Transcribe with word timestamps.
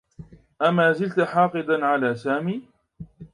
أمازلت 0.61 1.19
حاقدا 1.21 1.85
على 1.85 2.15
سامي؟ 2.15 2.61